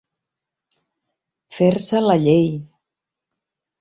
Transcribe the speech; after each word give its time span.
Fer-se 1.57 2.01
la 2.07 2.17
llei. 2.25 2.51